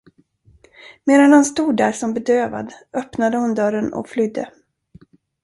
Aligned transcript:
Medan 1.03 1.31
han 1.33 1.45
stod 1.45 1.77
där 1.77 1.91
som 1.91 2.13
bedövad, 2.13 2.73
öppnade 2.93 3.37
hon 3.37 3.55
dörren 3.55 3.93
och 3.93 4.09
flydde. 4.09 4.51